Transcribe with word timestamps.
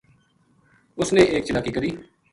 اس 0.99 1.13
نے 1.15 1.21
ایک 1.31 1.43
چلاکی 1.47 1.71
کری 1.75 1.91